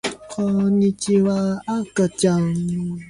[0.31, 2.97] こんにちは、あかちゃん